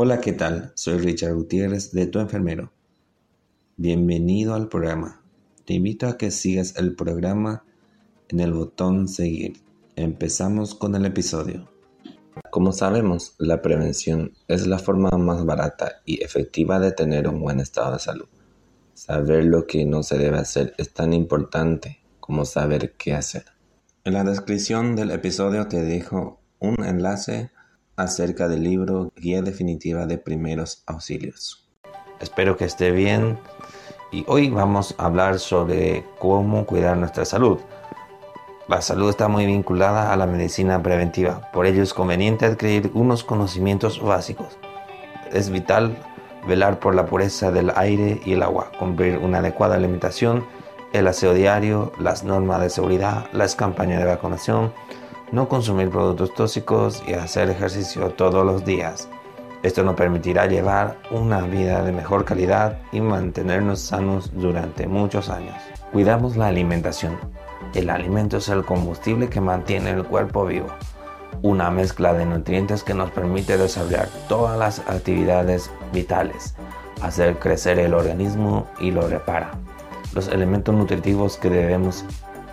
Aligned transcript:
Hola, 0.00 0.20
¿qué 0.20 0.32
tal? 0.32 0.70
Soy 0.76 0.98
Richard 0.98 1.34
Gutiérrez 1.34 1.90
de 1.90 2.06
Tu 2.06 2.20
Enfermero. 2.20 2.70
Bienvenido 3.76 4.54
al 4.54 4.68
programa. 4.68 5.20
Te 5.64 5.74
invito 5.74 6.06
a 6.06 6.16
que 6.16 6.30
sigas 6.30 6.76
el 6.76 6.94
programa 6.94 7.64
en 8.28 8.38
el 8.38 8.52
botón 8.52 9.08
seguir. 9.08 9.60
Empezamos 9.96 10.76
con 10.76 10.94
el 10.94 11.04
episodio. 11.04 11.68
Como 12.52 12.70
sabemos, 12.70 13.34
la 13.38 13.60
prevención 13.60 14.34
es 14.46 14.68
la 14.68 14.78
forma 14.78 15.10
más 15.18 15.44
barata 15.44 16.00
y 16.04 16.22
efectiva 16.22 16.78
de 16.78 16.92
tener 16.92 17.26
un 17.26 17.40
buen 17.40 17.58
estado 17.58 17.94
de 17.94 17.98
salud. 17.98 18.28
Saber 18.94 19.46
lo 19.46 19.66
que 19.66 19.84
no 19.84 20.04
se 20.04 20.16
debe 20.16 20.38
hacer 20.38 20.74
es 20.78 20.94
tan 20.94 21.12
importante 21.12 21.98
como 22.20 22.44
saber 22.44 22.92
qué 22.92 23.14
hacer. 23.14 23.46
En 24.04 24.12
la 24.12 24.22
descripción 24.22 24.94
del 24.94 25.10
episodio 25.10 25.66
te 25.66 25.82
dejo 25.82 26.40
un 26.60 26.84
enlace 26.84 27.50
acerca 27.98 28.48
del 28.48 28.62
libro 28.62 29.12
Guía 29.16 29.42
Definitiva 29.42 30.06
de 30.06 30.16
Primeros 30.16 30.82
Auxilios. 30.86 31.68
Espero 32.20 32.56
que 32.56 32.64
esté 32.64 32.92
bien 32.92 33.38
y 34.12 34.24
hoy 34.28 34.48
vamos 34.48 34.94
a 34.96 35.06
hablar 35.06 35.38
sobre 35.38 36.04
cómo 36.18 36.64
cuidar 36.64 36.96
nuestra 36.96 37.24
salud. 37.24 37.58
La 38.68 38.80
salud 38.80 39.10
está 39.10 39.28
muy 39.28 39.46
vinculada 39.46 40.12
a 40.12 40.16
la 40.16 40.26
medicina 40.26 40.82
preventiva, 40.82 41.50
por 41.52 41.66
ello 41.66 41.82
es 41.82 41.92
conveniente 41.92 42.46
adquirir 42.46 42.90
unos 42.94 43.24
conocimientos 43.24 44.00
básicos. 44.00 44.58
Es 45.32 45.50
vital 45.50 45.96
velar 46.46 46.78
por 46.78 46.94
la 46.94 47.06
pureza 47.06 47.50
del 47.50 47.72
aire 47.74 48.20
y 48.24 48.34
el 48.34 48.42
agua, 48.42 48.70
cumplir 48.78 49.18
una 49.18 49.38
adecuada 49.38 49.74
alimentación, 49.74 50.46
el 50.92 51.06
aseo 51.06 51.34
diario, 51.34 51.92
las 51.98 52.24
normas 52.24 52.60
de 52.60 52.70
seguridad, 52.70 53.26
las 53.32 53.56
campañas 53.56 54.00
de 54.00 54.06
vacunación, 54.06 54.72
no 55.32 55.48
consumir 55.48 55.90
productos 55.90 56.34
tóxicos 56.34 57.02
y 57.06 57.12
hacer 57.12 57.50
ejercicio 57.50 58.10
todos 58.10 58.44
los 58.44 58.64
días. 58.64 59.08
Esto 59.62 59.82
nos 59.82 59.96
permitirá 59.96 60.46
llevar 60.46 60.98
una 61.10 61.40
vida 61.42 61.82
de 61.82 61.92
mejor 61.92 62.24
calidad 62.24 62.78
y 62.92 63.00
mantenernos 63.00 63.80
sanos 63.80 64.30
durante 64.34 64.86
muchos 64.86 65.28
años. 65.28 65.56
Cuidamos 65.92 66.36
la 66.36 66.46
alimentación. 66.46 67.18
El 67.74 67.90
alimento 67.90 68.36
es 68.36 68.48
el 68.48 68.64
combustible 68.64 69.28
que 69.28 69.40
mantiene 69.40 69.90
el 69.90 70.04
cuerpo 70.04 70.46
vivo. 70.46 70.68
Una 71.42 71.70
mezcla 71.70 72.14
de 72.14 72.24
nutrientes 72.24 72.82
que 72.82 72.94
nos 72.94 73.10
permite 73.10 73.58
desarrollar 73.58 74.08
todas 74.28 74.58
las 74.58 74.78
actividades 74.80 75.70
vitales, 75.92 76.54
hacer 77.02 77.38
crecer 77.38 77.78
el 77.78 77.94
organismo 77.94 78.66
y 78.80 78.90
lo 78.92 79.08
repara. 79.08 79.50
Los 80.14 80.28
elementos 80.28 80.74
nutritivos 80.74 81.36
que 81.36 81.50
debemos 81.50 82.04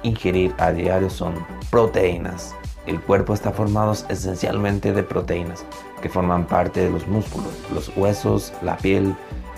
ingerir 0.04 0.54
a 0.58 0.72
diario 0.72 1.10
son 1.10 1.34
proteínas, 1.72 2.56
el 2.86 3.02
cuerpo 3.02 3.34
está 3.34 3.52
formado 3.52 3.94
esencialmente 4.10 4.94
de 4.94 5.04
proteínas 5.04 5.66
que 6.02 6.10
forman 6.10 6.46
parte 6.46 6.82
de 6.82 6.90
los 6.90 7.08
músculos, 7.08 7.54
los 7.74 7.96
huesos, 7.98 8.54
la 8.62 8.78
piel 8.78 9.16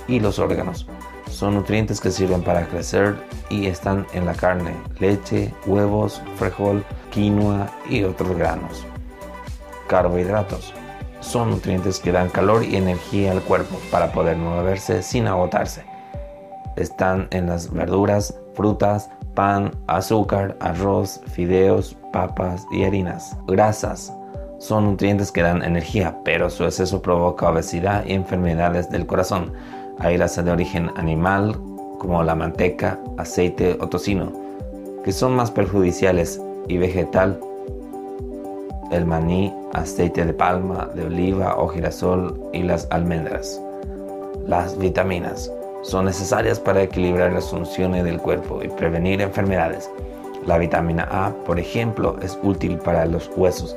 y 0.08 0.20
los 0.20 0.40
órganos. 0.40 0.88
Son 1.30 1.56
nutrientes 1.56 2.00
que 2.00 2.12
sirven 2.12 2.42
para 2.42 2.68
crecer 2.68 3.18
y 3.50 3.66
están 3.68 4.08
en 4.14 4.26
la 4.26 4.34
carne, 4.34 4.74
leche, 5.00 5.54
huevos, 5.66 6.22
frijol, 6.38 6.86
quinoa 7.12 7.70
y 7.90 8.04
otros 8.04 8.36
granos. 8.38 8.86
Carbohidratos. 9.88 10.74
Son 11.20 11.50
nutrientes 11.50 12.00
que 12.00 12.14
dan 12.14 12.30
calor 12.30 12.64
y 12.64 12.78
energía 12.78 13.32
al 13.32 13.42
cuerpo 13.42 13.78
para 13.92 14.12
poder 14.14 14.38
moverse 14.38 15.04
sin 15.04 15.28
agotarse. 15.28 15.84
Están 16.78 17.28
en 17.32 17.48
las 17.48 17.74
verduras, 17.74 18.40
frutas, 18.54 19.10
pan, 19.34 19.72
azúcar, 19.88 20.56
arroz, 20.62 21.20
fideos, 21.34 21.97
papas 22.12 22.66
y 22.72 22.84
harinas. 22.84 23.38
Grasas 23.48 24.14
son 24.60 24.86
nutrientes 24.86 25.32
que 25.32 25.42
dan 25.42 25.64
energía, 25.64 26.18
pero 26.24 26.50
su 26.50 26.64
exceso 26.64 27.02
provoca 27.02 27.50
obesidad 27.50 28.06
y 28.06 28.14
enfermedades 28.14 28.90
del 28.90 29.06
corazón. 29.06 29.54
Hay 30.00 30.18
grasas 30.18 30.46
de 30.46 30.52
origen 30.52 30.92
animal, 30.96 31.56
como 32.00 32.24
la 32.24 32.36
manteca, 32.36 33.00
aceite 33.18 33.78
o 33.80 33.88
tocino, 33.88 34.32
que 35.04 35.12
son 35.12 35.36
más 35.36 35.52
perjudiciales, 35.52 36.42
y 36.68 36.78
vegetal, 36.78 37.40
el 38.92 39.06
maní, 39.06 39.54
aceite 39.74 40.26
de 40.26 40.34
palma, 40.34 40.90
de 40.96 41.06
oliva 41.06 41.56
o 41.58 41.68
girasol 41.68 42.40
y 42.54 42.64
las 42.64 42.88
almendras. 42.92 43.62
Las 44.46 44.78
vitaminas 44.78 45.52
son 45.84 46.06
necesarias 46.06 46.60
para 46.60 46.84
equilibrar 46.84 47.34
las 47.34 47.50
funciones 47.50 48.04
del 48.04 48.20
cuerpo 48.20 48.62
y 48.64 48.68
prevenir 48.70 49.22
enfermedades. 49.22 49.90
La 50.48 50.58
vitamina 50.58 51.06
A, 51.12 51.34
por 51.46 51.60
ejemplo, 51.60 52.16
es 52.22 52.40
útil 52.42 52.78
para 52.78 53.06
los 53.06 53.30
huesos. 53.36 53.76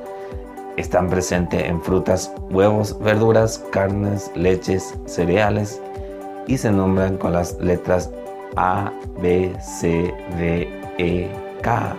Están 0.77 1.11
presentes 1.11 1.65
en 1.65 1.83
frutas, 1.83 2.33
huevos, 2.49 2.97
verduras, 3.01 3.59
carnes, 3.73 4.31
leches, 4.37 4.95
cereales 5.05 5.83
y 6.47 6.57
se 6.57 6.71
nombran 6.71 7.17
con 7.17 7.33
las 7.33 7.59
letras 7.59 8.11
A, 8.55 8.93
B, 9.21 9.53
C, 9.61 10.15
D, 10.39 10.69
E, 10.99 11.29
K. 11.61 11.97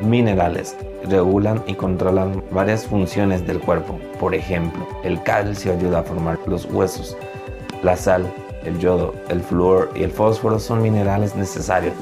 Minerales 0.00 0.76
regulan 1.10 1.60
y 1.66 1.74
controlan 1.74 2.40
varias 2.52 2.86
funciones 2.86 3.44
del 3.44 3.58
cuerpo. 3.58 3.98
Por 4.20 4.36
ejemplo, 4.36 4.86
el 5.02 5.20
calcio 5.24 5.72
ayuda 5.72 5.98
a 5.98 6.04
formar 6.04 6.38
los 6.46 6.66
huesos. 6.66 7.16
La 7.82 7.96
sal 7.96 8.32
el 8.64 8.78
yodo, 8.78 9.12
el 9.28 9.42
flúor 9.42 9.90
y 9.94 10.04
el 10.04 10.10
fósforo 10.10 10.58
son 10.58 10.80
minerales 10.80 11.34
necesarios 11.36 11.92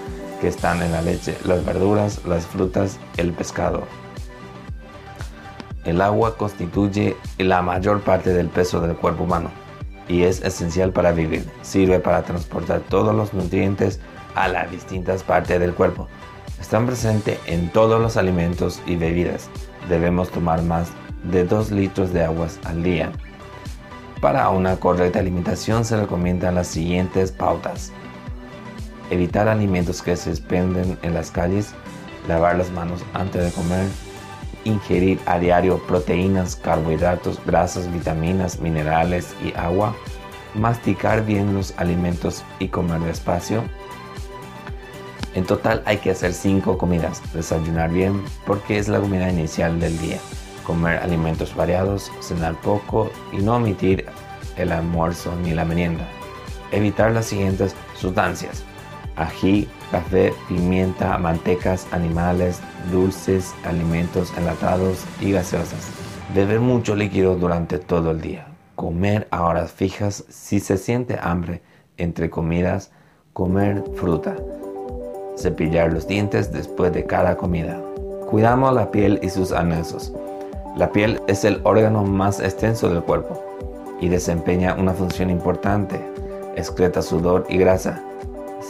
que 0.42 0.48
están 0.48 0.82
en 0.82 0.90
la 0.90 1.02
leche, 1.02 1.38
las 1.44 1.64
verduras, 1.64 2.20
las 2.26 2.46
frutas, 2.46 2.98
el 3.16 3.32
pescado. 3.32 3.84
El 5.84 6.00
agua 6.00 6.36
constituye 6.36 7.16
la 7.38 7.62
mayor 7.62 8.00
parte 8.00 8.30
del 8.30 8.48
peso 8.48 8.80
del 8.80 8.96
cuerpo 8.96 9.22
humano 9.22 9.52
y 10.08 10.24
es 10.24 10.42
esencial 10.42 10.92
para 10.92 11.12
vivir. 11.12 11.48
Sirve 11.62 12.00
para 12.00 12.24
transportar 12.24 12.80
todos 12.80 13.14
los 13.14 13.32
nutrientes 13.32 14.00
a 14.34 14.48
las 14.48 14.68
distintas 14.68 15.22
partes 15.22 15.60
del 15.60 15.74
cuerpo. 15.74 16.08
Están 16.60 16.86
presentes 16.86 17.38
en 17.46 17.70
todos 17.70 18.00
los 18.00 18.16
alimentos 18.16 18.82
y 18.84 18.96
bebidas. 18.96 19.48
Debemos 19.88 20.28
tomar 20.30 20.60
más 20.62 20.88
de 21.22 21.44
2 21.44 21.70
litros 21.70 22.12
de 22.12 22.24
agua 22.24 22.48
al 22.64 22.82
día. 22.82 23.12
Para 24.20 24.48
una 24.48 24.74
correcta 24.80 25.20
alimentación 25.20 25.84
se 25.84 25.96
recomiendan 25.96 26.56
las 26.56 26.66
siguientes 26.66 27.30
pautas. 27.30 27.92
Evitar 29.12 29.46
alimentos 29.46 30.00
que 30.00 30.16
se 30.16 30.30
expenden 30.30 30.98
en 31.02 31.12
las 31.12 31.30
calles, 31.30 31.74
lavar 32.26 32.56
las 32.56 32.70
manos 32.70 33.04
antes 33.12 33.44
de 33.44 33.52
comer, 33.52 33.86
ingerir 34.64 35.20
a 35.26 35.38
diario 35.38 35.78
proteínas, 35.86 36.56
carbohidratos, 36.56 37.38
grasas, 37.44 37.92
vitaminas, 37.92 38.58
minerales 38.60 39.34
y 39.44 39.52
agua, 39.54 39.94
masticar 40.54 41.26
bien 41.26 41.54
los 41.54 41.74
alimentos 41.76 42.42
y 42.58 42.68
comer 42.68 43.00
despacio. 43.00 43.62
En 45.34 45.44
total 45.44 45.82
hay 45.84 45.98
que 45.98 46.12
hacer 46.12 46.32
5 46.32 46.78
comidas, 46.78 47.20
desayunar 47.34 47.90
bien 47.90 48.24
porque 48.46 48.78
es 48.78 48.88
la 48.88 48.98
comida 48.98 49.30
inicial 49.30 49.78
del 49.78 49.98
día 49.98 50.18
comer 50.62 50.98
alimentos 50.98 51.54
variados, 51.54 52.10
cenar 52.20 52.54
poco 52.60 53.10
y 53.32 53.38
no 53.38 53.56
omitir 53.56 54.06
el 54.56 54.72
almuerzo 54.72 55.34
ni 55.42 55.52
la 55.52 55.64
merienda. 55.64 56.06
Evitar 56.70 57.12
las 57.12 57.26
siguientes 57.26 57.74
sustancias. 57.98 58.64
Ají, 59.16 59.68
café, 59.90 60.32
pimienta, 60.48 61.18
mantecas, 61.18 61.86
animales, 61.92 62.60
dulces, 62.90 63.54
alimentos 63.64 64.32
enlatados 64.36 65.04
y 65.20 65.32
gaseosas. 65.32 65.90
Beber 66.34 66.60
mucho 66.60 66.96
líquido 66.96 67.36
durante 67.36 67.78
todo 67.78 68.12
el 68.12 68.20
día. 68.20 68.46
Comer 68.74 69.28
a 69.30 69.42
horas 69.42 69.70
fijas 69.70 70.24
si 70.28 70.60
se 70.60 70.78
siente 70.78 71.18
hambre 71.20 71.62
entre 71.98 72.30
comidas. 72.30 72.90
Comer 73.34 73.84
fruta. 73.94 74.34
Cepillar 75.36 75.92
los 75.92 76.06
dientes 76.06 76.52
después 76.52 76.92
de 76.92 77.04
cada 77.04 77.36
comida. 77.36 77.80
Cuidamos 78.30 78.74
la 78.74 78.90
piel 78.90 79.20
y 79.22 79.28
sus 79.28 79.52
anexos. 79.52 80.12
La 80.76 80.90
piel 80.90 81.20
es 81.26 81.44
el 81.44 81.60
órgano 81.64 82.02
más 82.02 82.40
extenso 82.40 82.88
del 82.88 83.02
cuerpo 83.02 83.38
y 84.00 84.08
desempeña 84.08 84.74
una 84.74 84.94
función 84.94 85.28
importante. 85.28 86.00
Excreta 86.56 87.02
sudor 87.02 87.44
y 87.50 87.58
grasa. 87.58 88.02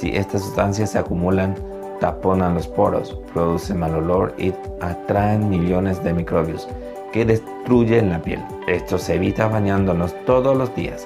Si 0.03 0.09
estas 0.17 0.43
sustancias 0.43 0.91
se 0.91 0.99
acumulan, 0.99 1.55
taponan 2.01 2.55
los 2.55 2.67
poros, 2.67 3.17
producen 3.33 3.79
mal 3.79 3.95
olor 3.95 4.35
y 4.37 4.53
atraen 4.81 5.49
millones 5.49 6.03
de 6.03 6.13
microbios 6.13 6.67
que 7.13 7.25
destruyen 7.25 8.11
la 8.11 8.21
piel. 8.21 8.43
Esto 8.67 8.99
se 8.99 9.15
evita 9.15 9.47
bañándonos 9.47 10.13
todos 10.27 10.57
los 10.57 10.75
días. 10.75 11.05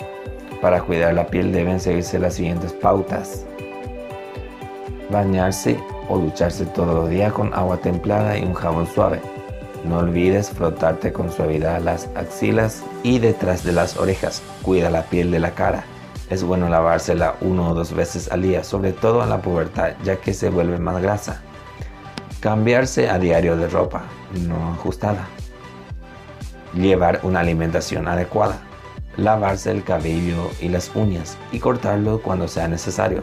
Para 0.63 0.81
cuidar 0.81 1.13
la 1.13 1.27
piel 1.27 1.53
deben 1.53 1.79
seguirse 1.79 2.19
las 2.19 2.37
siguientes 2.37 2.73
pautas. 2.73 3.45
Bañarse 5.11 5.79
o 6.09 6.17
ducharse 6.17 6.65
todos 6.65 6.95
los 6.95 7.11
días 7.11 7.35
con 7.35 7.53
agua 7.53 7.77
templada 7.77 8.39
y 8.39 8.45
un 8.45 8.55
jabón 8.55 8.87
suave 8.87 9.21
no 9.85 9.99
olvides 9.99 10.49
frotarte 10.49 11.13
con 11.13 11.31
suavidad 11.31 11.83
las 11.83 12.09
axilas 12.15 12.83
y 13.03 13.19
detrás 13.19 13.63
de 13.63 13.73
las 13.73 13.99
orejas. 13.99 14.43
Cuida 14.63 14.89
la 14.89 15.03
piel 15.03 15.31
de 15.31 15.39
la 15.39 15.51
cara. 15.51 15.85
Es 16.29 16.43
bueno 16.43 16.69
lavársela 16.69 17.37
uno 17.41 17.71
o 17.71 17.75
dos 17.75 17.93
veces 17.93 18.31
al 18.33 18.43
día, 18.43 18.65
sobre 18.65 18.93
todo 18.93 19.23
en 19.23 19.31
la 19.31 19.41
pubertad, 19.41 19.93
ya 20.05 20.17
que 20.17 20.35
se 20.35 20.51
vuelve 20.51 20.79
más 20.79 21.01
grasa. 21.01 21.41
Cambiarse 22.41 23.09
a 23.09 23.19
diario 23.19 23.57
de 23.57 23.69
ropa 23.69 24.03
no 24.47 24.73
ajustada. 24.73 25.27
Llevar 26.75 27.21
una 27.23 27.41
alimentación 27.41 28.09
adecuada. 28.09 28.59
lavarse 29.17 29.71
el 29.71 29.83
cabello 29.83 30.51
y 30.61 30.69
las 30.69 30.95
uñas 30.95 31.37
y 31.53 31.59
cortarlo 31.59 32.21
cuando 32.21 32.49
sea 32.49 32.69
necesario. 32.69 33.23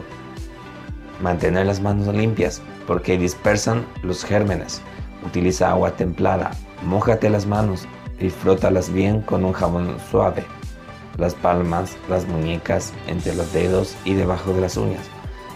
Mantener 1.20 1.66
las 1.66 1.80
manos 1.80 2.12
limpias 2.14 2.60
porque 2.86 3.16
dispersan 3.16 3.86
los 4.02 4.24
gérmenes. 4.24 4.82
Utiliza 5.24 5.70
agua 5.70 5.92
templada, 5.92 6.50
mójate 6.82 7.30
las 7.30 7.46
manos 7.46 7.86
y 8.18 8.30
frótalas 8.30 8.92
bien 8.92 9.20
con 9.22 9.44
un 9.44 9.52
jabón 9.52 9.96
suave. 10.10 10.44
Las 11.16 11.34
palmas, 11.34 11.96
las 12.08 12.26
muñecas, 12.26 12.92
entre 13.06 13.34
los 13.34 13.52
dedos 13.52 13.96
y 14.04 14.14
debajo 14.14 14.52
de 14.52 14.60
las 14.60 14.76
uñas. 14.76 15.06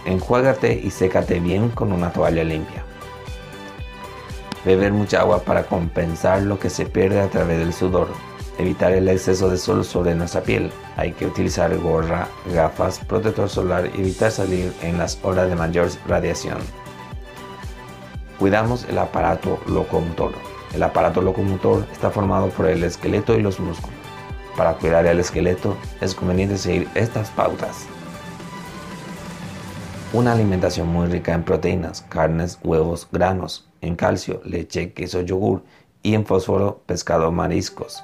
Enjuágate 0.05 0.73
y 0.73 0.91
sécate 0.91 1.41
bien 1.41 1.71
con 1.71 1.93
una 1.93 2.13
toalla 2.13 2.45
limpia. 2.45 2.85
Beber 4.65 4.93
mucha 4.93 5.21
agua 5.21 5.41
para 5.41 5.65
compensar 5.65 6.43
lo 6.43 6.59
que 6.59 6.71
se 6.71 6.87
pierde 6.87 7.21
a 7.21 7.29
través 7.29 7.59
del 7.59 7.73
sudor. 7.73 8.09
Evitar 8.59 8.93
el 8.93 9.09
exceso 9.09 9.49
de 9.49 9.57
sol 9.57 9.85
sobre 9.85 10.15
nuestra 10.15 10.43
piel. 10.43 10.71
Hay 10.97 11.13
que 11.13 11.27
utilizar 11.27 11.77
gorra, 11.79 12.29
gafas, 12.53 12.99
protector 13.01 13.49
solar 13.49 13.91
y 13.95 14.01
evitar 14.01 14.31
salir 14.31 14.73
en 14.83 14.99
las 14.99 15.19
horas 15.23 15.49
de 15.49 15.57
mayor 15.57 15.89
radiación. 16.07 16.59
Cuidamos 18.39 18.85
el 18.89 18.99
aparato 18.99 19.59
locomotor. 19.67 20.33
El 20.73 20.83
aparato 20.83 21.21
locomotor 21.23 21.85
está 21.93 22.11
formado 22.11 22.49
por 22.51 22.67
el 22.67 22.85
esqueleto 22.85 23.35
y 23.35 23.43
los 23.43 23.59
músculos. 23.59 23.98
Para 24.59 24.75
cuidar 24.75 25.07
el 25.07 25.21
esqueleto 25.21 25.77
es 26.01 26.17
conveniente 26.17 26.59
seguir 26.59 26.89
estas 26.97 27.31
pautas. 27.31 27.87
Una 30.13 30.33
alimentación 30.33 30.89
muy 30.89 31.07
rica 31.07 31.33
en 31.33 31.45
proteínas, 31.45 32.03
carnes, 32.09 32.59
huevos, 32.65 33.07
granos, 33.13 33.69
en 33.83 33.95
calcio, 33.95 34.43
leche, 34.45 34.93
queso, 34.93 35.21
yogur 35.21 35.63
y 36.03 36.15
en 36.15 36.27
fósforo, 36.27 36.83
pescado, 36.87 37.31
mariscos. 37.31 38.03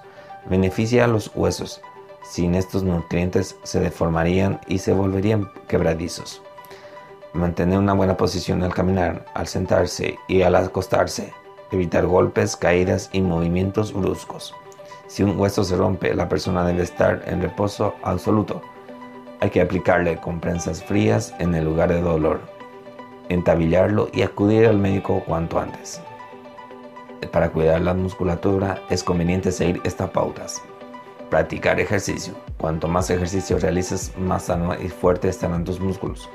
Beneficia 0.48 1.06
a 1.06 1.08
los 1.08 1.32
huesos. 1.34 1.80
Sin 2.22 2.54
estos 2.54 2.84
nutrientes 2.84 3.56
se 3.64 3.80
deformarían 3.80 4.60
y 4.68 4.78
se 4.78 4.92
volverían 4.92 5.50
quebradizos. 5.66 6.40
Mantener 7.32 7.80
una 7.80 7.94
buena 7.94 8.16
posición 8.16 8.62
al 8.62 8.72
caminar, 8.72 9.24
al 9.34 9.48
sentarse 9.48 10.20
y 10.28 10.42
al 10.42 10.54
acostarse. 10.54 11.34
Evitar 11.72 12.06
golpes, 12.06 12.54
caídas 12.54 13.10
y 13.12 13.22
movimientos 13.22 13.92
bruscos. 13.92 14.54
Si 15.06 15.22
un 15.22 15.38
hueso 15.38 15.64
se 15.64 15.76
rompe, 15.76 16.14
la 16.14 16.28
persona 16.28 16.64
debe 16.64 16.82
estar 16.82 17.22
en 17.26 17.42
reposo 17.42 17.94
absoluto 18.02 18.62
hay 19.44 19.50
que 19.50 19.60
aplicarle 19.60 20.16
comprensas 20.16 20.82
frías 20.82 21.34
en 21.38 21.54
el 21.54 21.66
lugar 21.66 21.90
de 21.90 22.00
dolor, 22.00 22.40
entabillarlo 23.28 24.08
y 24.10 24.22
acudir 24.22 24.66
al 24.66 24.78
médico 24.78 25.22
cuanto 25.26 25.58
antes. 25.58 26.00
Para 27.30 27.50
cuidar 27.50 27.82
la 27.82 27.92
musculatura 27.92 28.80
es 28.88 29.04
conveniente 29.04 29.52
seguir 29.52 29.82
estas 29.84 30.08
pautas. 30.08 30.62
Practicar 31.28 31.78
ejercicio. 31.78 32.32
Cuanto 32.56 32.88
más 32.88 33.10
ejercicio 33.10 33.58
realices, 33.58 34.16
más 34.16 34.44
sano 34.44 34.74
y 34.80 34.88
fuerte 34.88 35.28
estarán 35.28 35.64
tus 35.64 35.78
músculos. 35.78 36.30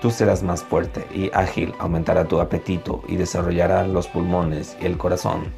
Tú 0.00 0.10
serás 0.10 0.42
más 0.42 0.64
fuerte 0.64 1.06
y 1.12 1.30
ágil, 1.34 1.74
aumentará 1.78 2.24
tu 2.24 2.40
apetito 2.40 3.02
y 3.08 3.16
desarrollará 3.16 3.86
los 3.86 4.08
pulmones 4.08 4.74
y 4.80 4.86
el 4.86 4.96
corazón. 4.96 5.52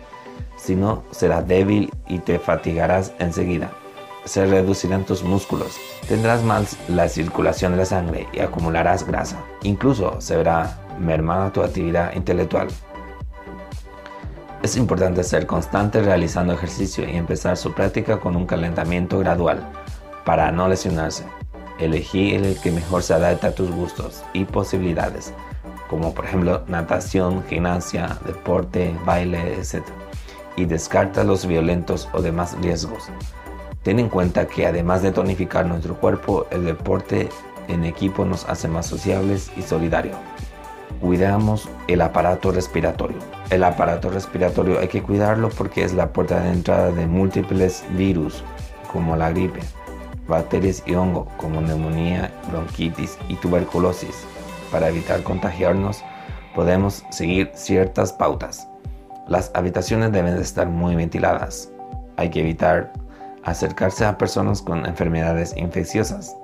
Si 0.59 0.77
no, 0.77 1.05
serás 1.11 1.47
débil 1.49 1.93
y 2.07 2.19
te 2.19 2.39
fatigarás 2.39 3.13
enseguida 3.19 3.71
se 4.29 4.45
reducirán 4.45 5.05
tus 5.05 5.23
músculos, 5.23 5.79
tendrás 6.07 6.43
más 6.43 6.77
la 6.89 7.09
circulación 7.09 7.73
de 7.73 7.79
la 7.79 7.85
sangre 7.87 8.29
y 8.33 8.41
acumularás 8.41 9.07
grasa. 9.07 9.43
Incluso 9.63 10.21
se 10.21 10.37
verá 10.37 10.79
mermada 11.01 11.53
tu 11.53 11.63
actividad 11.63 12.15
intelectual. 12.15 12.69
Es 14.63 14.77
importante 14.77 15.25
ser 15.25 15.47
constante 15.47 16.03
realizando 16.03 16.53
ejercicio 16.53 17.09
y 17.09 17.17
empezar 17.17 17.57
su 17.57 17.73
práctica 17.73 18.21
con 18.21 18.37
un 18.37 18.47
calentamiento 18.47 19.19
gradual 19.19 19.67
para 20.25 20.53
no 20.53 20.69
lesionarse. 20.69 21.25
Elegir 21.79 22.45
el 22.45 22.61
que 22.61 22.73
mejor 22.73 23.03
se 23.03 23.15
adapte 23.15 23.47
a 23.47 23.55
tus 23.55 23.71
gustos 23.71 24.25
y 24.33 24.45
posibilidades, 24.45 25.33
como 25.89 26.13
por 26.13 26.27
ejemplo 26.27 26.65
natación, 26.67 27.45
gimnasia, 27.49 28.19
deporte, 28.27 28.95
baile, 29.07 29.55
etc. 29.55 29.85
Y 30.59 30.65
descarta 30.65 31.23
los 31.23 31.47
violentos 31.47 32.09
o 32.13 32.21
demás 32.21 32.57
riesgos. 32.61 33.05
Ten 33.85 34.01
en 34.01 34.09
cuenta 34.09 34.49
que 34.49 34.67
además 34.67 35.03
de 35.03 35.13
tonificar 35.13 35.65
nuestro 35.67 35.95
cuerpo, 36.01 36.49
el 36.51 36.65
deporte 36.65 37.29
en 37.69 37.85
equipo 37.85 38.25
nos 38.25 38.45
hace 38.49 38.67
más 38.67 38.87
sociables 38.87 39.53
y 39.57 39.63
solidarios. 39.63 40.17
Cuidamos 41.01 41.69
el 41.87 42.01
aparato 42.01 42.51
respiratorio. 42.51 43.19
El 43.51 43.63
aparato 43.63 44.11
respiratorio 44.11 44.81
hay 44.81 44.89
que 44.89 45.01
cuidarlo 45.01 45.49
porque 45.51 45.85
es 45.85 45.95
la 45.95 46.13
puerta 46.13 46.41
de 46.41 46.51
entrada 46.51 46.91
de 46.91 47.07
múltiples 47.07 47.85
virus 47.91 48.43
como 48.93 49.15
la 49.15 49.31
gripe, 49.31 49.61
bacterias 50.27 50.83
y 50.87 50.97
hongo 50.97 51.29
como 51.37 51.61
neumonía, 51.61 52.33
bronquitis 52.51 53.17
y 53.29 53.37
tuberculosis. 53.37 54.25
Para 54.73 54.89
evitar 54.89 55.23
contagiarnos 55.23 56.03
podemos 56.53 57.05
seguir 57.11 57.53
ciertas 57.55 58.13
pautas. 58.13 58.67
Las 59.29 59.51
habitaciones 59.53 60.11
deben 60.11 60.39
estar 60.39 60.67
muy 60.69 60.95
ventiladas. 60.95 61.71
Hay 62.17 62.31
que 62.31 62.41
evitar 62.41 62.91
acercarse 63.45 64.07
a 64.07 64.17
personas 64.17 64.63
con 64.63 64.87
enfermedades 64.87 65.55
infecciosas. 65.55 66.35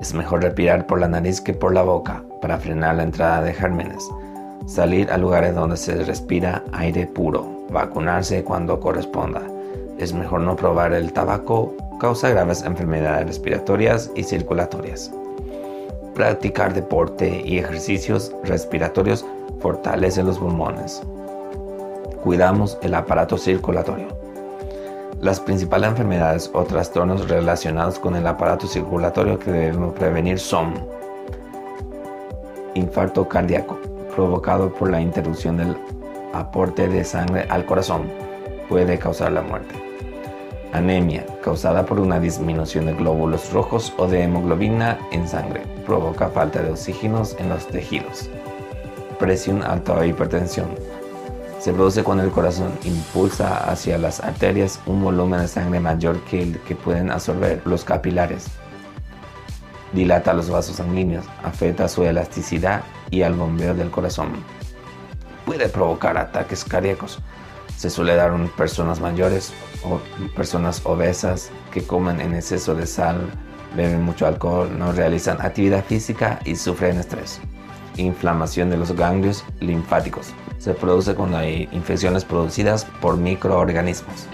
Es 0.00 0.14
mejor 0.14 0.42
respirar 0.42 0.86
por 0.86 0.98
la 0.98 1.08
nariz 1.08 1.42
que 1.42 1.52
por 1.52 1.74
la 1.74 1.82
boca 1.82 2.22
para 2.40 2.56
frenar 2.56 2.96
la 2.96 3.02
entrada 3.02 3.42
de 3.42 3.52
gérmenes. 3.52 4.02
Salir 4.66 5.10
a 5.10 5.18
lugares 5.18 5.54
donde 5.54 5.76
se 5.76 5.94
respira 6.04 6.64
aire 6.72 7.06
puro. 7.06 7.66
Vacunarse 7.70 8.42
cuando 8.42 8.80
corresponda. 8.80 9.42
Es 9.98 10.14
mejor 10.14 10.40
no 10.40 10.56
probar 10.56 10.94
el 10.94 11.12
tabaco, 11.12 11.76
causa 12.00 12.30
graves 12.30 12.62
enfermedades 12.62 13.26
respiratorias 13.26 14.10
y 14.14 14.22
circulatorias. 14.22 15.12
Practicar 16.14 16.72
deporte 16.72 17.42
y 17.44 17.58
ejercicios 17.58 18.34
respiratorios 18.42 19.26
fortalece 19.60 20.22
los 20.22 20.38
pulmones. 20.38 21.02
Cuidamos 22.22 22.78
el 22.82 22.94
aparato 22.94 23.38
circulatorio. 23.38 24.08
Las 25.20 25.38
principales 25.38 25.90
enfermedades 25.90 26.50
o 26.54 26.64
trastornos 26.64 27.28
relacionados 27.28 27.98
con 27.98 28.16
el 28.16 28.26
aparato 28.26 28.66
circulatorio 28.66 29.38
que 29.38 29.50
debemos 29.50 29.94
prevenir 29.94 30.38
son 30.38 30.74
infarto 32.74 33.28
cardíaco, 33.28 33.78
provocado 34.14 34.72
por 34.72 34.90
la 34.90 35.00
interrupción 35.00 35.58
del 35.58 35.76
aporte 36.32 36.88
de 36.88 37.04
sangre 37.04 37.46
al 37.48 37.64
corazón, 37.66 38.10
puede 38.68 38.98
causar 38.98 39.32
la 39.32 39.42
muerte. 39.42 39.74
Anemia, 40.72 41.26
causada 41.42 41.84
por 41.84 41.98
una 41.98 42.20
disminución 42.20 42.86
de 42.86 42.94
glóbulos 42.94 43.52
rojos 43.52 43.92
o 43.98 44.06
de 44.06 44.22
hemoglobina 44.22 44.98
en 45.10 45.26
sangre, 45.26 45.62
provoca 45.84 46.28
falta 46.28 46.62
de 46.62 46.70
oxígeno 46.70 47.22
en 47.38 47.48
los 47.48 47.66
tejidos. 47.66 48.30
Presión 49.20 49.62
alta 49.62 49.92
o 49.92 50.02
hipertensión, 50.02 50.70
se 51.60 51.74
produce 51.74 52.02
cuando 52.02 52.24
el 52.24 52.30
corazón 52.30 52.72
impulsa 52.84 53.70
hacia 53.70 53.98
las 53.98 54.20
arterias 54.20 54.80
un 54.86 55.04
volumen 55.04 55.40
de 55.40 55.48
sangre 55.48 55.78
mayor 55.78 56.18
que 56.20 56.42
el 56.42 56.58
que 56.60 56.74
pueden 56.74 57.10
absorber 57.10 57.60
los 57.66 57.84
capilares. 57.84 58.46
Dilata 59.92 60.32
los 60.32 60.48
vasos 60.48 60.76
sanguíneos, 60.76 61.26
afecta 61.44 61.86
su 61.86 62.02
elasticidad 62.02 62.82
y 63.10 63.20
al 63.20 63.34
bombeo 63.34 63.74
del 63.74 63.90
corazón. 63.90 64.30
Puede 65.44 65.68
provocar 65.68 66.16
ataques 66.16 66.64
cardíacos. 66.64 67.18
Se 67.76 67.90
suele 67.90 68.14
dar 68.14 68.32
en 68.32 68.48
personas 68.48 68.98
mayores 69.00 69.52
o 69.84 70.00
personas 70.34 70.80
obesas 70.84 71.50
que 71.70 71.82
comen 71.82 72.22
en 72.22 72.32
exceso 72.32 72.74
de 72.74 72.86
sal, 72.86 73.20
beben 73.76 74.02
mucho 74.02 74.26
alcohol, 74.26 74.70
no 74.78 74.92
realizan 74.92 75.42
actividad 75.42 75.84
física 75.84 76.40
y 76.46 76.56
sufren 76.56 76.98
estrés. 76.98 77.38
Inflamación 78.00 78.70
de 78.70 78.78
los 78.78 78.92
ganglios 78.92 79.44
linfáticos 79.60 80.32
se 80.56 80.72
produce 80.72 81.14
cuando 81.14 81.36
hay 81.36 81.68
infecciones 81.70 82.24
producidas 82.24 82.86
por 83.02 83.18
microorganismos, 83.18 84.26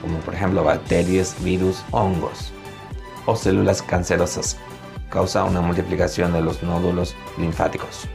como 0.00 0.18
por 0.18 0.34
ejemplo 0.34 0.64
bacterias, 0.64 1.36
virus, 1.40 1.84
hongos 1.92 2.52
o 3.26 3.36
células 3.36 3.80
cancerosas. 3.80 4.58
Causa 5.08 5.44
una 5.44 5.60
multiplicación 5.60 6.32
de 6.32 6.40
los 6.40 6.64
nódulos 6.64 7.14
linfáticos. 7.38 8.08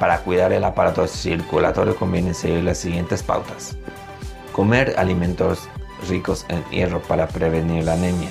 Para 0.00 0.20
cuidar 0.20 0.54
el 0.54 0.64
aparato 0.64 1.06
circulatorio 1.06 1.96
conviene 1.96 2.32
seguir 2.32 2.64
las 2.64 2.78
siguientes 2.78 3.22
pautas. 3.22 3.76
Comer 4.52 4.94
alimentos 4.96 5.68
ricos 6.08 6.46
en 6.48 6.64
hierro 6.70 7.02
para 7.02 7.28
prevenir 7.28 7.84
la 7.84 7.92
anemia. 7.92 8.30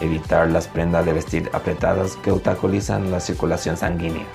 Evitar 0.00 0.50
las 0.50 0.66
prendas 0.66 1.06
de 1.06 1.12
vestir 1.12 1.50
apretadas 1.52 2.16
que 2.16 2.32
obstaculizan 2.32 3.12
la 3.12 3.20
circulación 3.20 3.76
sanguínea 3.76 4.26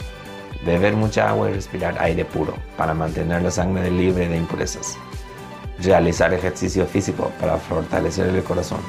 beber 0.66 0.96
mucha 0.96 1.30
agua 1.30 1.50
y 1.50 1.54
respirar 1.54 1.98
aire 2.00 2.26
puro 2.26 2.56
para 2.78 2.94
mantener 2.94 3.42
la 3.42 3.52
sangre 3.52 3.90
libre 3.90 4.28
de 4.28 4.38
impurezas, 4.38 4.98
realizar 5.80 6.34
ejercicio 6.34 6.86
físico 6.86 7.32
para 7.40 7.58
fortalecer 7.58 8.28
el 8.28 8.44
corazón, 8.44 8.82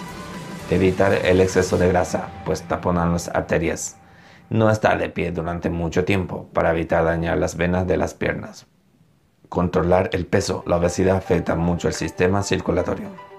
evitar 0.70 1.12
el 1.12 1.40
exceso 1.40 1.78
de 1.78 1.88
grasa, 1.88 2.28
pues 2.44 2.62
taponan 2.62 3.12
las 3.12 3.28
arterias, 3.28 3.96
no 4.50 4.70
estar 4.70 4.98
de 4.98 5.08
pie 5.08 5.32
durante 5.32 5.70
mucho 5.70 6.04
tiempo 6.04 6.48
para 6.52 6.72
evitar 6.72 7.04
dañar 7.04 7.38
las 7.38 7.56
venas 7.56 7.86
de 7.86 7.96
las 7.96 8.14
piernas, 8.14 8.66
controlar 9.48 10.10
el 10.12 10.26
peso, 10.26 10.62
la 10.66 10.76
obesidad 10.76 11.16
afecta 11.16 11.54
mucho 11.54 11.88
el 11.88 11.94
sistema 11.94 12.42
circulatorio. 12.42 13.31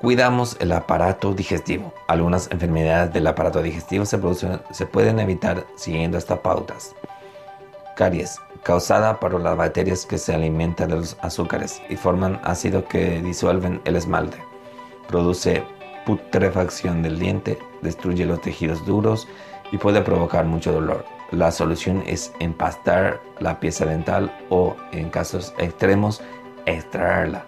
Cuidamos 0.00 0.58
el 0.60 0.72
aparato 0.72 1.32
digestivo. 1.32 1.94
Algunas 2.06 2.50
enfermedades 2.50 3.14
del 3.14 3.26
aparato 3.26 3.62
digestivo 3.62 4.04
se, 4.04 4.18
pueden 4.18 5.18
evitar 5.20 5.66
siguiendo 5.74 6.18
estas 6.18 6.40
pautas. 6.40 6.94
Caries, 7.96 8.38
causada 8.62 9.18
por 9.18 9.40
las 9.40 9.56
bacterias 9.56 10.04
que 10.04 10.18
se 10.18 10.34
alimentan 10.34 10.90
de 10.90 10.96
los 10.96 11.16
azúcares 11.22 11.80
y 11.88 11.96
forman 11.96 12.38
ácido 12.44 12.86
que 12.86 13.22
disuelven 13.22 13.80
el 13.86 13.96
esmalte. 13.96 14.36
Produce 15.08 15.64
putrefacción 16.04 17.02
del 17.02 17.18
diente, 17.18 17.58
destruye 17.80 18.26
los 18.26 18.42
tejidos 18.42 18.84
duros 18.84 19.26
y 19.72 19.78
puede 19.78 20.02
provocar 20.02 20.44
mucho 20.44 20.72
dolor. 20.72 21.06
La 21.30 21.50
solución 21.50 22.02
es 22.06 22.34
empastar 22.38 23.18
la 23.40 23.58
pieza 23.60 23.86
dental 23.86 24.30
o, 24.50 24.76
en 24.92 25.08
casos 25.08 25.54
extremos, 25.58 26.20
extraerla. 26.66 27.46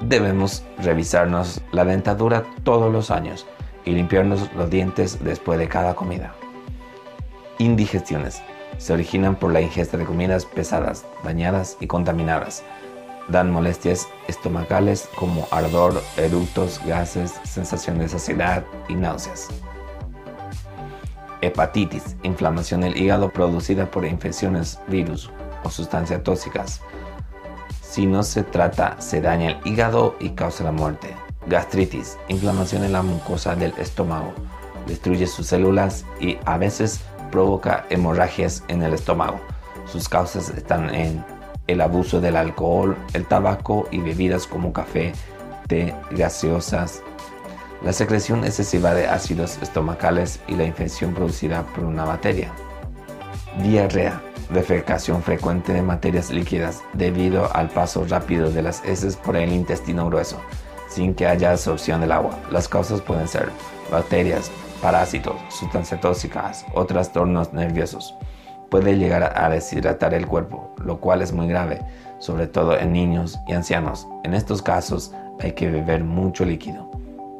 Debemos 0.00 0.62
revisarnos 0.78 1.60
la 1.72 1.84
dentadura 1.84 2.44
todos 2.62 2.92
los 2.92 3.10
años 3.10 3.46
y 3.84 3.92
limpiarnos 3.92 4.52
los 4.54 4.70
dientes 4.70 5.18
después 5.24 5.58
de 5.58 5.68
cada 5.68 5.94
comida. 5.94 6.34
Indigestiones 7.58 8.40
se 8.78 8.92
originan 8.92 9.34
por 9.34 9.52
la 9.52 9.60
ingesta 9.60 9.96
de 9.96 10.04
comidas 10.04 10.46
pesadas, 10.46 11.04
dañadas 11.24 11.76
y 11.80 11.88
contaminadas. 11.88 12.62
Dan 13.26 13.50
molestias 13.50 14.06
estomacales 14.28 15.08
como 15.16 15.48
ardor, 15.50 16.00
eructos, 16.16 16.80
gases, 16.86 17.32
sensación 17.42 17.98
de 17.98 18.08
saciedad 18.08 18.64
y 18.88 18.94
náuseas. 18.94 19.48
Hepatitis, 21.40 22.16
inflamación 22.22 22.82
del 22.82 22.96
hígado 22.96 23.30
producida 23.30 23.90
por 23.90 24.04
infecciones, 24.04 24.78
virus 24.86 25.30
o 25.64 25.70
sustancias 25.70 26.22
tóxicas. 26.22 26.80
Si 27.88 28.04
no 28.04 28.22
se 28.22 28.42
trata, 28.42 29.00
se 29.00 29.22
daña 29.22 29.48
el 29.48 29.56
hígado 29.64 30.14
y 30.20 30.30
causa 30.30 30.62
la 30.62 30.72
muerte. 30.72 31.16
Gastritis, 31.46 32.18
inflamación 32.28 32.84
en 32.84 32.92
la 32.92 33.00
mucosa 33.00 33.56
del 33.56 33.72
estómago. 33.78 34.34
Destruye 34.86 35.26
sus 35.26 35.46
células 35.46 36.04
y 36.20 36.36
a 36.44 36.58
veces 36.58 37.00
provoca 37.30 37.86
hemorragias 37.88 38.62
en 38.68 38.82
el 38.82 38.92
estómago. 38.92 39.40
Sus 39.90 40.06
causas 40.06 40.50
están 40.50 40.94
en 40.94 41.24
el 41.66 41.80
abuso 41.80 42.20
del 42.20 42.36
alcohol, 42.36 42.94
el 43.14 43.24
tabaco 43.24 43.88
y 43.90 44.00
bebidas 44.00 44.46
como 44.46 44.70
café, 44.74 45.12
té, 45.66 45.94
gaseosas, 46.10 47.02
la 47.82 47.94
secreción 47.94 48.44
excesiva 48.44 48.92
de 48.92 49.06
ácidos 49.06 49.58
estomacales 49.62 50.40
y 50.46 50.56
la 50.56 50.64
infección 50.64 51.14
producida 51.14 51.62
por 51.74 51.84
una 51.84 52.04
bacteria. 52.04 52.52
Diarrea, 53.62 54.20
defecación 54.50 55.22
frecuente 55.22 55.72
de 55.72 55.82
materias 55.82 56.30
líquidas 56.30 56.82
debido 56.94 57.54
al 57.54 57.68
paso 57.68 58.04
rápido 58.08 58.50
de 58.50 58.62
las 58.62 58.84
heces 58.84 59.16
por 59.16 59.36
el 59.36 59.52
intestino 59.52 60.06
grueso, 60.06 60.40
sin 60.88 61.14
que 61.14 61.26
haya 61.26 61.52
absorción 61.52 62.00
del 62.00 62.12
agua. 62.12 62.38
Las 62.50 62.68
causas 62.68 63.00
pueden 63.00 63.28
ser 63.28 63.50
bacterias, 63.90 64.50
parásitos, 64.80 65.34
sustancias 65.48 66.00
tóxicas 66.00 66.64
o 66.74 66.84
trastornos 66.86 67.52
nerviosos. 67.52 68.14
Puede 68.70 68.98
llegar 68.98 69.32
a 69.36 69.48
deshidratar 69.48 70.14
el 70.14 70.26
cuerpo, 70.26 70.74
lo 70.84 70.98
cual 71.00 71.22
es 71.22 71.32
muy 71.32 71.48
grave, 71.48 71.80
sobre 72.18 72.46
todo 72.46 72.78
en 72.78 72.92
niños 72.92 73.38
y 73.46 73.54
ancianos. 73.54 74.06
En 74.24 74.34
estos 74.34 74.62
casos 74.62 75.12
hay 75.40 75.52
que 75.52 75.70
beber 75.70 76.04
mucho 76.04 76.44
líquido. 76.44 76.90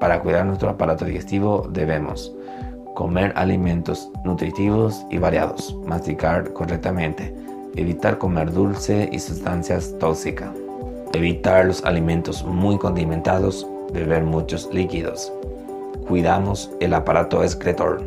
Para 0.00 0.20
cuidar 0.20 0.46
nuestro 0.46 0.70
aparato 0.70 1.04
digestivo 1.04 1.68
debemos 1.70 2.32
comer 2.98 3.32
alimentos 3.36 4.10
nutritivos 4.24 5.06
y 5.08 5.18
variados, 5.18 5.72
masticar 5.86 6.52
correctamente, 6.52 7.32
evitar 7.76 8.18
comer 8.18 8.52
dulce 8.52 9.08
y 9.12 9.20
sustancias 9.20 9.94
tóxicas, 10.00 10.50
evitar 11.12 11.66
los 11.66 11.84
alimentos 11.84 12.42
muy 12.42 12.76
condimentados, 12.76 13.64
beber 13.92 14.24
muchos 14.24 14.68
líquidos, 14.74 15.32
cuidamos 16.08 16.72
el 16.80 16.92
aparato 16.92 17.44
excretor. 17.44 18.02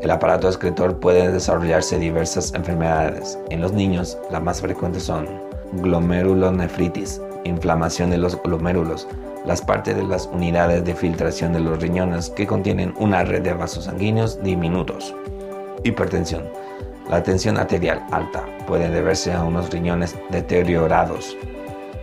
El 0.00 0.10
aparato 0.10 0.48
excretor 0.48 0.98
puede 0.98 1.30
desarrollarse 1.30 1.98
diversas 1.98 2.54
enfermedades. 2.54 3.38
En 3.50 3.60
los 3.60 3.74
niños, 3.74 4.16
las 4.30 4.42
más 4.42 4.62
frecuentes 4.62 5.02
son 5.02 5.26
glomerulonefritis, 5.72 7.20
inflamación 7.44 8.08
de 8.08 8.16
los 8.16 8.42
glomérulos, 8.42 9.06
las 9.44 9.60
partes 9.60 9.96
de 9.96 10.04
las 10.04 10.26
unidades 10.26 10.84
de 10.84 10.94
filtración 10.94 11.52
de 11.52 11.60
los 11.60 11.80
riñones 11.80 12.30
que 12.30 12.46
contienen 12.46 12.94
una 12.96 13.24
red 13.24 13.42
de 13.42 13.52
vasos 13.52 13.84
sanguíneos 13.84 14.42
diminutos. 14.42 15.14
Hipertensión. 15.82 16.44
La 17.10 17.22
tensión 17.22 17.58
arterial 17.58 18.02
alta 18.10 18.44
puede 18.66 18.88
deberse 18.88 19.32
a 19.32 19.44
unos 19.44 19.70
riñones 19.70 20.16
deteriorados. 20.30 21.36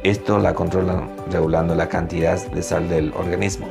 Esto 0.04 0.38
la 0.38 0.54
controla 0.54 1.08
regulando 1.32 1.74
la 1.74 1.90
cantidad 1.90 2.40
de 2.52 2.62
sal 2.62 2.88
del 2.88 3.12
organismo 3.14 3.68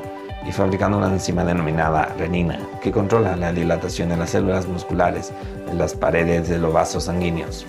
y 0.47 0.53
fabricando 0.53 0.99
una 0.99 1.09
enzima 1.09 1.45
denominada 1.45 2.15
renina 2.19 2.59
que 2.83 2.91
controla 2.91 3.37
la 3.37 3.53
dilatación 3.53 4.09
de 4.09 4.17
las 4.17 4.31
células 4.31 4.67
musculares 4.67 5.33
en 5.69 5.79
las 5.79 5.95
paredes 5.95 6.49
de 6.49 6.59
los 6.59 6.73
vasos 6.73 7.05
sanguíneos. 7.05 7.67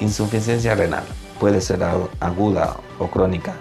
Insuficiencia 0.00 0.74
renal 0.74 1.04
puede 1.38 1.60
ser 1.60 1.82
aguda 2.20 2.76
o 2.98 3.08
crónica. 3.08 3.54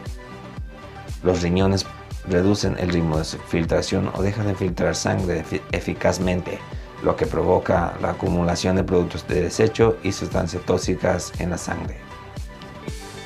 Los 1.23 1.41
riñones 1.41 1.85
reducen 2.29 2.75
el 2.79 2.89
ritmo 2.89 3.17
de 3.17 3.25
filtración 3.25 4.11
o 4.13 4.21
dejan 4.21 4.47
de 4.47 4.55
filtrar 4.55 4.95
sangre 4.95 5.43
eficazmente, 5.71 6.59
lo 7.03 7.15
que 7.15 7.25
provoca 7.25 7.95
la 8.01 8.11
acumulación 8.11 8.75
de 8.75 8.83
productos 8.83 9.27
de 9.27 9.41
desecho 9.41 9.97
y 10.03 10.11
sustancias 10.11 10.63
tóxicas 10.65 11.31
en 11.39 11.51
la 11.51 11.57
sangre. 11.57 11.97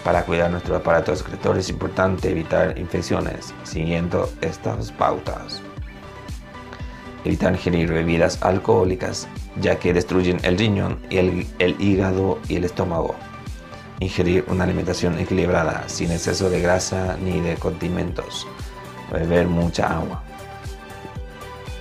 Para 0.03 0.23
cuidar 0.23 0.49
nuestro 0.49 0.75
aparato 0.75 1.11
excretor 1.11 1.57
es 1.57 1.69
importante 1.69 2.31
evitar 2.31 2.77
infecciones 2.77 3.53
siguiendo 3.63 4.29
estas 4.41 4.91
pautas. 4.91 5.61
Evitar 7.23 7.53
ingerir 7.53 7.91
bebidas 7.91 8.41
alcohólicas 8.41 9.27
ya 9.59 9.77
que 9.77 9.93
destruyen 9.93 10.39
el 10.43 10.57
riñón 10.57 10.99
y 11.09 11.17
el 11.17 11.75
hígado 11.79 12.39
y 12.47 12.55
el 12.55 12.63
estómago. 12.63 13.15
Ingerir 14.01 14.43
una 14.49 14.65
alimentación 14.65 15.17
equilibrada 15.17 15.87
sin 15.87 16.11
exceso 16.11 16.49
de 16.49 16.59
grasa 16.59 17.15
ni 17.23 17.39
de 17.39 17.55
condimentos. 17.55 18.45
Beber 19.09 19.47
mucha 19.47 19.87
agua. 19.87 20.21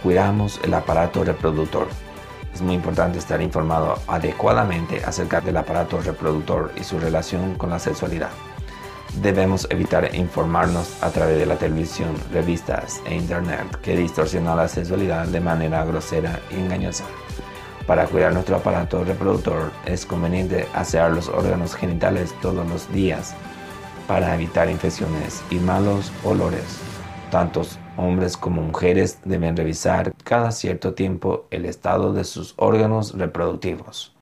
Cuidamos 0.05 0.61
el 0.63 0.73
aparato 0.75 1.25
reproductor 1.25 1.89
es 2.55 2.61
muy 2.63 2.75
importante 2.75 3.19
estar 3.19 3.41
informado 3.41 3.99
adecuadamente 4.07 5.03
acerca 5.05 5.41
del 5.41 5.57
aparato 5.57 6.01
reproductor 6.01 6.73
y 6.77 6.85
su 6.85 6.99
relación 6.99 7.55
con 7.55 7.71
la 7.71 7.79
sexualidad. 7.79 8.31
Debemos 9.23 9.67
evitar 9.71 10.15
informarnos 10.15 11.03
a 11.03 11.11
través 11.11 11.39
de 11.39 11.47
la 11.47 11.57
televisión, 11.57 12.15
revistas 12.33 13.01
e 13.07 13.15
internet 13.15 13.81
que 13.83 13.97
distorsionan 13.97 14.57
la 14.57 14.69
sexualidad 14.69 15.27
de 15.27 15.41
manera 15.41 15.85
grosera 15.85 16.41
y 16.51 16.55
engañosa. 16.55 17.05
Para 17.87 18.07
cuidar 18.07 18.33
nuestro 18.33 18.57
aparato 18.57 19.05
reproductor 19.05 19.73
es 19.85 20.07
conveniente 20.07 20.67
asear 20.75 21.11
los 21.13 21.29
órganos 21.29 21.75
genitales 21.75 22.35
todos 22.41 22.69
los 22.69 22.91
días 22.93 23.35
para 24.07 24.35
evitar 24.35 24.71
infecciones 24.71 25.43
y 25.51 25.57
malos 25.57 26.13
olores. 26.25 26.79
Tantos 27.31 27.79
hombres 27.97 28.37
como 28.37 28.63
mujeres 28.63 29.19
deben 29.25 29.57
revisar 29.57 30.13
cada 30.25 30.51
cierto 30.51 30.95
tiempo 30.95 31.47
el 31.51 31.65
estado 31.65 32.13
de 32.13 32.25
sus 32.25 32.55
órganos 32.57 33.17
reproductivos. 33.17 34.09